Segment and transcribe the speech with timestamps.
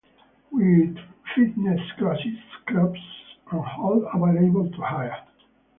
[0.51, 0.97] With
[1.35, 2.97] fitness classes, clubs,
[3.51, 5.27] and hall available to hire.